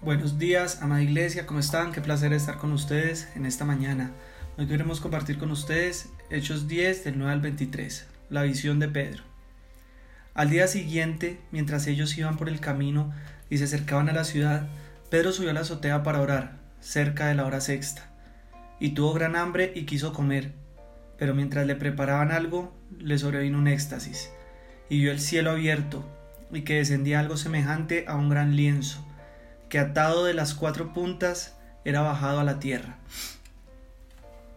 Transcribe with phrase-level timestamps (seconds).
[0.00, 1.90] Buenos días, amada iglesia, ¿cómo están?
[1.90, 4.12] Qué placer estar con ustedes en esta mañana.
[4.56, 9.24] Hoy queremos compartir con ustedes Hechos 10 del 9 al 23, la visión de Pedro.
[10.34, 13.12] Al día siguiente, mientras ellos iban por el camino
[13.50, 14.68] y se acercaban a la ciudad,
[15.10, 18.08] Pedro subió a la azotea para orar, cerca de la hora sexta,
[18.78, 20.52] y tuvo gran hambre y quiso comer,
[21.18, 24.30] pero mientras le preparaban algo, le sobrevino un éxtasis,
[24.88, 26.08] y vio el cielo abierto,
[26.52, 29.04] y que descendía algo semejante a un gran lienzo,
[29.68, 32.98] que atado de las cuatro puntas era bajado a la tierra,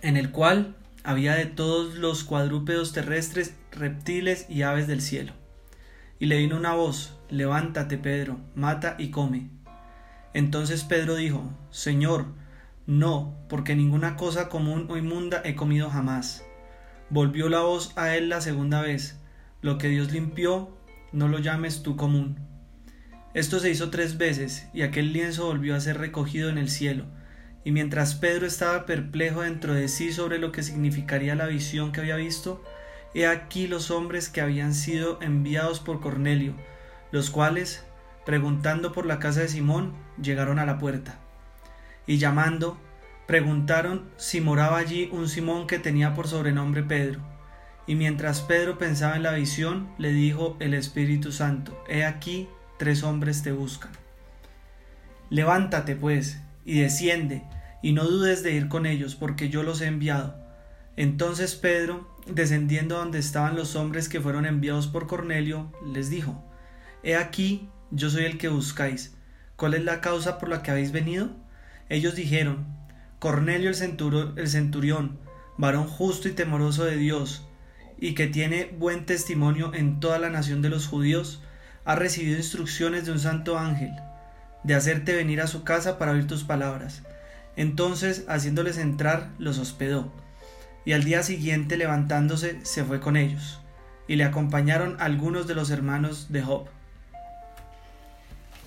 [0.00, 0.74] en el cual
[1.04, 5.32] había de todos los cuadrúpedos terrestres, reptiles y aves del cielo.
[6.18, 9.50] Y le vino una voz, levántate, Pedro, mata y come.
[10.34, 12.26] Entonces Pedro dijo, Señor,
[12.86, 16.44] no, porque ninguna cosa común o inmunda he comido jamás.
[17.10, 19.18] Volvió la voz a él la segunda vez,
[19.60, 20.76] lo que Dios limpió,
[21.12, 22.38] no lo llames tú común.
[23.34, 27.06] Esto se hizo tres veces, y aquel lienzo volvió a ser recogido en el cielo.
[27.64, 32.00] Y mientras Pedro estaba perplejo dentro de sí sobre lo que significaría la visión que
[32.00, 32.62] había visto,
[33.14, 36.54] he aquí los hombres que habían sido enviados por Cornelio,
[37.10, 37.84] los cuales,
[38.26, 41.18] preguntando por la casa de Simón, llegaron a la puerta.
[42.06, 42.78] Y llamando,
[43.26, 47.20] preguntaron si moraba allí un Simón que tenía por sobrenombre Pedro.
[47.86, 52.48] Y mientras Pedro pensaba en la visión, le dijo el Espíritu Santo, He aquí,
[52.82, 53.92] tres hombres te buscan.
[55.30, 57.44] Levántate, pues, y desciende,
[57.80, 60.34] y no dudes de ir con ellos, porque yo los he enviado.
[60.96, 66.42] Entonces Pedro, descendiendo donde estaban los hombres que fueron enviados por Cornelio, les dijo,
[67.04, 69.14] He aquí, yo soy el que buscáis.
[69.54, 71.30] ¿Cuál es la causa por la que habéis venido?
[71.88, 72.66] Ellos dijeron,
[73.20, 75.20] Cornelio el, el centurión,
[75.56, 77.46] varón justo y temoroso de Dios,
[77.96, 81.44] y que tiene buen testimonio en toda la nación de los judíos,
[81.84, 83.94] ha recibido instrucciones de un santo ángel,
[84.64, 87.02] de hacerte venir a su casa para oír tus palabras.
[87.56, 90.12] Entonces, haciéndoles entrar, los hospedó,
[90.84, 93.60] y al día siguiente levantándose se fue con ellos,
[94.08, 96.66] y le acompañaron algunos de los hermanos de Job.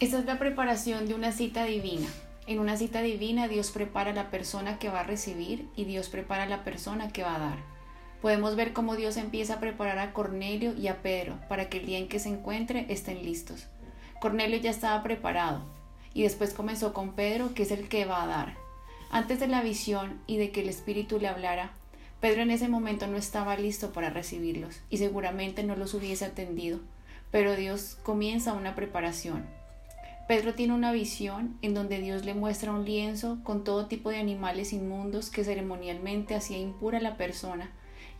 [0.00, 2.06] Esta es la preparación de una cita divina.
[2.46, 6.08] En una cita divina Dios prepara a la persona que va a recibir y Dios
[6.08, 7.79] prepara a la persona que va a dar.
[8.22, 11.86] Podemos ver cómo Dios empieza a preparar a Cornelio y a Pedro para que el
[11.86, 13.66] día en que se encuentre estén listos.
[14.20, 15.64] Cornelio ya estaba preparado
[16.12, 18.56] y después comenzó con Pedro, que es el que va a dar.
[19.10, 21.72] Antes de la visión y de que el Espíritu le hablara,
[22.20, 26.80] Pedro en ese momento no estaba listo para recibirlos y seguramente no los hubiese atendido,
[27.30, 29.46] pero Dios comienza una preparación.
[30.28, 34.18] Pedro tiene una visión en donde Dios le muestra un lienzo con todo tipo de
[34.18, 37.70] animales inmundos que ceremonialmente hacía impura a la persona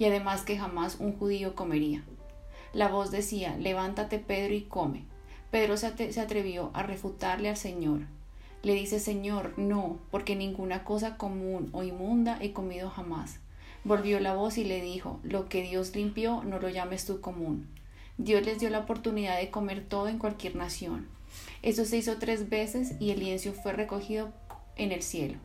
[0.01, 2.03] y además que jamás un judío comería.
[2.73, 5.05] La voz decía, levántate Pedro y come.
[5.51, 8.01] Pedro se atrevió a refutarle al Señor.
[8.63, 13.41] Le dice, Señor, no, porque ninguna cosa común o inmunda he comido jamás.
[13.85, 17.69] Volvió la voz y le dijo, lo que Dios limpió no lo llames tú común.
[18.17, 21.09] Dios les dio la oportunidad de comer todo en cualquier nación.
[21.61, 24.33] Eso se hizo tres veces y el lienzo fue recogido
[24.77, 25.39] en el cielo.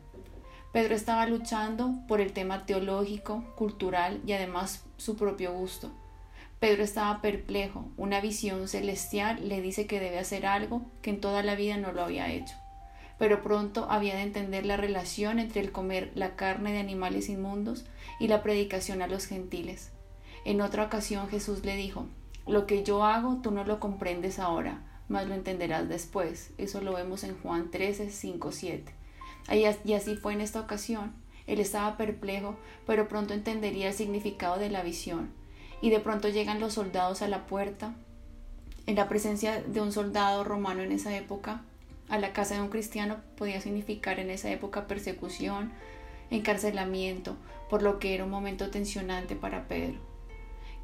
[0.76, 5.90] Pedro estaba luchando por el tema teológico, cultural y además su propio gusto.
[6.60, 7.88] Pedro estaba perplejo.
[7.96, 11.92] Una visión celestial le dice que debe hacer algo que en toda la vida no
[11.92, 12.54] lo había hecho.
[13.18, 17.86] Pero pronto había de entender la relación entre el comer la carne de animales inmundos
[18.20, 19.92] y la predicación a los gentiles.
[20.44, 22.06] En otra ocasión Jesús le dijo,
[22.46, 26.52] Lo que yo hago tú no lo comprendes ahora, mas lo entenderás después.
[26.58, 29.05] Eso lo vemos en Juan 13, 5, 7.
[29.50, 31.12] Y así fue en esta ocasión.
[31.46, 35.30] Él estaba perplejo, pero pronto entendería el significado de la visión.
[35.80, 37.94] Y de pronto llegan los soldados a la puerta.
[38.86, 41.62] En la presencia de un soldado romano en esa época,
[42.08, 45.72] a la casa de un cristiano podía significar en esa época persecución,
[46.30, 47.36] encarcelamiento,
[47.68, 49.98] por lo que era un momento tensionante para Pedro.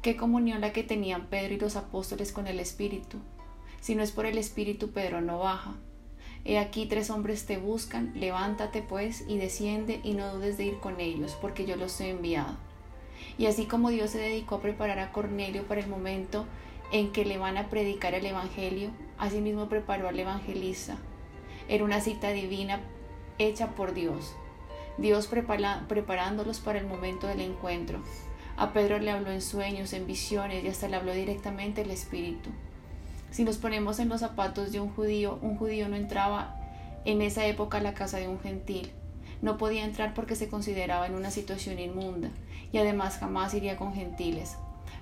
[0.01, 3.19] Qué comunión la que tenían Pedro y los apóstoles con el Espíritu.
[3.79, 5.75] Si no es por el Espíritu, Pedro no baja,
[6.45, 10.79] He aquí tres hombres te buscan, levántate pues y desciende y no dudes de ir
[10.79, 12.57] con ellos, porque yo los he enviado.
[13.37, 16.45] Y así como Dios se dedicó a preparar a Cornelio para el momento
[16.91, 20.97] en que le van a predicar el Evangelio, asimismo preparó al evangelista.
[21.69, 22.81] Era una cita divina
[23.39, 24.35] hecha por Dios.
[24.97, 27.99] Dios preparándolos para el momento del encuentro.
[28.57, 32.51] A Pedro le habló en sueños, en visiones y hasta le habló directamente el Espíritu.
[33.33, 36.55] Si nos ponemos en los zapatos de un judío, un judío no entraba
[37.03, 38.91] en esa época a la casa de un gentil.
[39.41, 42.29] No podía entrar porque se consideraba en una situación inmunda
[42.71, 44.55] y además jamás iría con gentiles.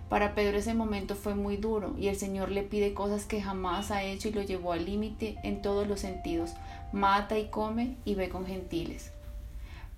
[0.08, 3.92] Para Pedro ese momento fue muy duro y el Señor le pide cosas que jamás
[3.92, 6.54] ha hecho y lo llevó al límite en todos los sentidos.
[6.94, 9.12] Mata y come y ve con gentiles.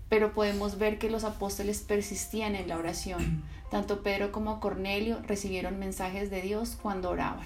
[0.10, 3.44] Pero podemos ver que los apóstoles persistían en la oración.
[3.70, 7.46] Tanto Pedro como Cornelio recibieron mensajes de Dios cuando oraban.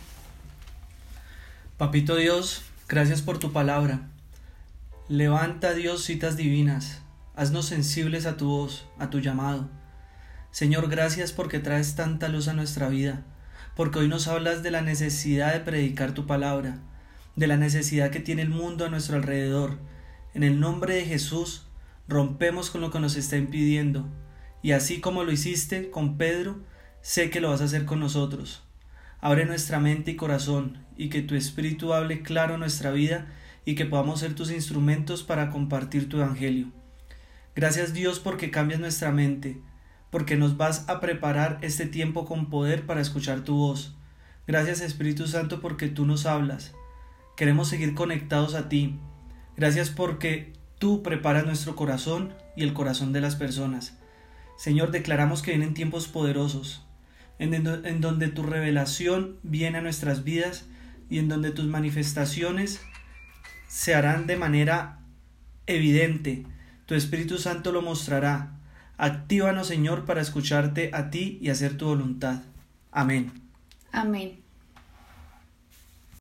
[1.77, 4.09] Papito Dios, gracias por tu palabra.
[5.09, 7.03] Levanta Dios citas divinas.
[7.35, 9.69] Haznos sensibles a tu voz, a tu llamado.
[10.49, 13.23] Señor, gracias porque traes tanta luz a nuestra vida,
[13.75, 16.79] porque hoy nos hablas de la necesidad de predicar tu palabra,
[17.35, 19.77] de la necesidad que tiene el mundo a nuestro alrededor.
[20.33, 21.67] En el nombre de Jesús,
[22.07, 24.09] rompemos con lo que nos está impidiendo,
[24.63, 26.57] y así como lo hiciste con Pedro,
[27.01, 28.66] sé que lo vas a hacer con nosotros.
[29.19, 33.27] Abre nuestra mente y corazón, y que tu Espíritu hable claro nuestra vida,
[33.65, 36.71] y que podamos ser tus instrumentos para compartir tu Evangelio.
[37.53, 39.59] Gracias Dios porque cambias nuestra mente,
[40.09, 43.97] porque nos vas a preparar este tiempo con poder para escuchar tu voz.
[44.47, 46.73] Gracias Espíritu Santo porque tú nos hablas.
[47.35, 48.99] Queremos seguir conectados a ti.
[49.57, 53.97] Gracias porque tú preparas nuestro corazón y el corazón de las personas.
[54.57, 56.86] Señor, declaramos que vienen tiempos poderosos,
[57.39, 60.65] en, en donde tu revelación viene a nuestras vidas
[61.09, 62.81] y en donde tus manifestaciones
[63.67, 64.99] se harán de manera
[65.65, 66.45] evidente.
[66.85, 68.57] Tu Espíritu Santo lo mostrará
[68.97, 72.41] Actívanos, Señor, para escucharte a ti y hacer tu voluntad.
[72.91, 73.31] Amén.
[73.91, 74.39] Amén.